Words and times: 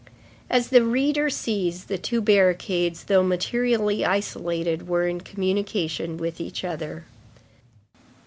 As 0.49 0.69
the 0.69 0.83
reader 0.83 1.29
sees, 1.29 1.83
the 1.83 1.99
two 1.99 2.21
barricades, 2.21 3.03
though 3.03 3.21
materially 3.21 4.03
isolated, 4.03 4.87
were 4.87 5.05
in 5.07 5.21
communication 5.21 6.17
with 6.17 6.41
each 6.41 6.63
other. 6.63 7.05